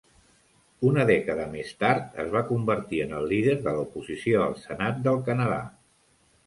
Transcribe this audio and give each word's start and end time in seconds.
Una 0.91 1.03
dècada 1.09 1.45
més 1.51 1.69
tard 1.83 2.17
es 2.25 2.33
va 2.37 2.43
convertir 2.49 3.03
en 3.07 3.15
el 3.19 3.31
líder 3.35 3.57
de 3.69 3.75
la 3.79 3.85
oposició 3.87 4.43
al 4.49 4.61
senat 4.67 5.07
del 5.09 5.23
Canadà. 5.31 5.63